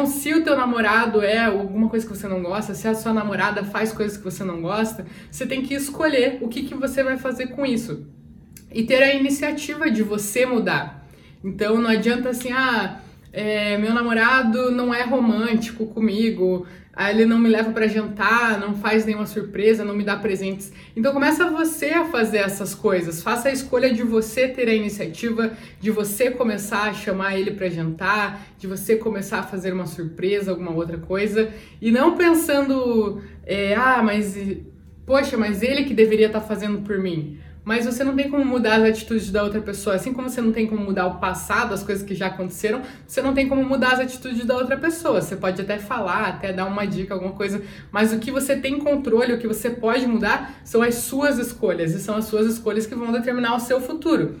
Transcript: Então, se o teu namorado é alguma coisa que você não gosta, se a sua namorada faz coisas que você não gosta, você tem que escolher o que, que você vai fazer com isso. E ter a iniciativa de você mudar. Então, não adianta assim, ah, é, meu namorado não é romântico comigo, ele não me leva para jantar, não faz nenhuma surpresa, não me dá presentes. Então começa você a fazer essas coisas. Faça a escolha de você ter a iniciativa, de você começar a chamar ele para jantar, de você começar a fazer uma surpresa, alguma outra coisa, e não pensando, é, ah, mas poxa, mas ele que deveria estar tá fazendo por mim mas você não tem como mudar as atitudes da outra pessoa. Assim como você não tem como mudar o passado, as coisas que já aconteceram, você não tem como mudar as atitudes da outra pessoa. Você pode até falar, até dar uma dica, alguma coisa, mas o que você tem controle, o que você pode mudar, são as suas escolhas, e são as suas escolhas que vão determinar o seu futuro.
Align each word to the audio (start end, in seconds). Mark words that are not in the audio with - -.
Então, 0.00 0.10
se 0.10 0.32
o 0.32 0.42
teu 0.42 0.56
namorado 0.56 1.20
é 1.20 1.44
alguma 1.44 1.86
coisa 1.86 2.06
que 2.06 2.16
você 2.16 2.26
não 2.26 2.42
gosta, 2.42 2.72
se 2.72 2.88
a 2.88 2.94
sua 2.94 3.12
namorada 3.12 3.62
faz 3.64 3.92
coisas 3.92 4.16
que 4.16 4.24
você 4.24 4.42
não 4.42 4.62
gosta, 4.62 5.04
você 5.30 5.44
tem 5.44 5.60
que 5.60 5.74
escolher 5.74 6.38
o 6.40 6.48
que, 6.48 6.62
que 6.62 6.74
você 6.74 7.02
vai 7.02 7.18
fazer 7.18 7.48
com 7.48 7.66
isso. 7.66 8.06
E 8.72 8.82
ter 8.82 9.02
a 9.02 9.14
iniciativa 9.14 9.90
de 9.90 10.02
você 10.02 10.46
mudar. 10.46 11.06
Então, 11.44 11.76
não 11.76 11.90
adianta 11.90 12.30
assim, 12.30 12.50
ah, 12.50 12.98
é, 13.32 13.78
meu 13.78 13.94
namorado 13.94 14.70
não 14.70 14.92
é 14.92 15.02
romântico 15.02 15.86
comigo, 15.86 16.66
ele 17.08 17.24
não 17.24 17.38
me 17.38 17.48
leva 17.48 17.70
para 17.70 17.86
jantar, 17.86 18.58
não 18.58 18.74
faz 18.74 19.06
nenhuma 19.06 19.26
surpresa, 19.26 19.84
não 19.84 19.94
me 19.94 20.04
dá 20.04 20.16
presentes. 20.16 20.72
Então 20.94 21.12
começa 21.12 21.48
você 21.48 21.90
a 21.90 22.04
fazer 22.04 22.38
essas 22.38 22.74
coisas. 22.74 23.22
Faça 23.22 23.48
a 23.48 23.52
escolha 23.52 23.94
de 23.94 24.02
você 24.02 24.48
ter 24.48 24.68
a 24.68 24.74
iniciativa, 24.74 25.52
de 25.80 25.90
você 25.90 26.30
começar 26.30 26.90
a 26.90 26.92
chamar 26.92 27.38
ele 27.38 27.52
para 27.52 27.70
jantar, 27.70 28.44
de 28.58 28.66
você 28.66 28.96
começar 28.96 29.38
a 29.38 29.42
fazer 29.44 29.72
uma 29.72 29.86
surpresa, 29.86 30.50
alguma 30.50 30.72
outra 30.72 30.98
coisa, 30.98 31.50
e 31.80 31.90
não 31.90 32.16
pensando, 32.16 33.22
é, 33.46 33.74
ah, 33.74 34.02
mas 34.02 34.36
poxa, 35.10 35.36
mas 35.36 35.60
ele 35.60 35.82
que 35.82 35.92
deveria 35.92 36.28
estar 36.28 36.38
tá 36.38 36.46
fazendo 36.46 36.82
por 36.82 36.96
mim 36.96 37.40
mas 37.62 37.84
você 37.84 38.02
não 38.02 38.16
tem 38.16 38.30
como 38.30 38.44
mudar 38.44 38.76
as 38.76 38.84
atitudes 38.84 39.30
da 39.30 39.42
outra 39.42 39.60
pessoa. 39.60 39.94
Assim 39.94 40.12
como 40.12 40.28
você 40.28 40.40
não 40.40 40.50
tem 40.50 40.66
como 40.66 40.82
mudar 40.82 41.06
o 41.06 41.18
passado, 41.18 41.74
as 41.74 41.82
coisas 41.82 42.04
que 42.04 42.14
já 42.14 42.28
aconteceram, 42.28 42.80
você 43.06 43.20
não 43.20 43.34
tem 43.34 43.48
como 43.48 43.62
mudar 43.62 43.92
as 43.92 44.00
atitudes 44.00 44.44
da 44.46 44.56
outra 44.56 44.78
pessoa. 44.78 45.20
Você 45.20 45.36
pode 45.36 45.60
até 45.60 45.78
falar, 45.78 46.28
até 46.28 46.52
dar 46.52 46.64
uma 46.64 46.86
dica, 46.86 47.12
alguma 47.12 47.32
coisa, 47.32 47.62
mas 47.92 48.12
o 48.12 48.18
que 48.18 48.30
você 48.30 48.56
tem 48.56 48.78
controle, 48.78 49.34
o 49.34 49.38
que 49.38 49.46
você 49.46 49.68
pode 49.68 50.06
mudar, 50.06 50.54
são 50.64 50.82
as 50.82 50.96
suas 50.96 51.38
escolhas, 51.38 51.92
e 51.92 52.00
são 52.00 52.16
as 52.16 52.24
suas 52.24 52.46
escolhas 52.46 52.86
que 52.86 52.94
vão 52.94 53.12
determinar 53.12 53.54
o 53.54 53.60
seu 53.60 53.80
futuro. 53.80 54.40